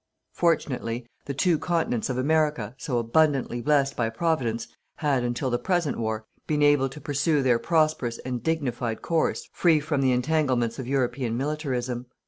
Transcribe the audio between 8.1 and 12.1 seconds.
and dignified course free from the entanglements of European Militarism.